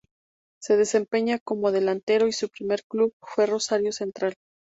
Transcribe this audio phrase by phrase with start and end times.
[0.59, 4.33] Se desempeñaba como delantero y su primer club fue Rosario Central.